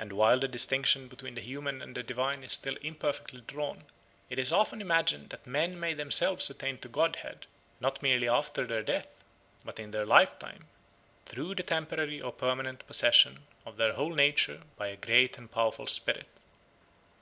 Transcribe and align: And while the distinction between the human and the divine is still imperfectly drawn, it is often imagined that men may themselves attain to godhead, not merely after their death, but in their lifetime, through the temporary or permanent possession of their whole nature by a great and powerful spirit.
And 0.00 0.12
while 0.12 0.40
the 0.40 0.48
distinction 0.48 1.06
between 1.06 1.36
the 1.36 1.40
human 1.40 1.80
and 1.80 1.94
the 1.96 2.02
divine 2.02 2.42
is 2.42 2.52
still 2.54 2.74
imperfectly 2.78 3.40
drawn, 3.42 3.84
it 4.28 4.36
is 4.36 4.50
often 4.50 4.80
imagined 4.80 5.30
that 5.30 5.46
men 5.46 5.78
may 5.78 5.94
themselves 5.94 6.50
attain 6.50 6.78
to 6.78 6.88
godhead, 6.88 7.46
not 7.78 8.02
merely 8.02 8.28
after 8.28 8.66
their 8.66 8.82
death, 8.82 9.14
but 9.64 9.78
in 9.78 9.92
their 9.92 10.06
lifetime, 10.06 10.66
through 11.24 11.54
the 11.54 11.62
temporary 11.62 12.20
or 12.20 12.32
permanent 12.32 12.84
possession 12.88 13.46
of 13.64 13.76
their 13.76 13.92
whole 13.92 14.12
nature 14.14 14.62
by 14.74 14.88
a 14.88 14.96
great 14.96 15.38
and 15.38 15.52
powerful 15.52 15.86
spirit. 15.86 16.26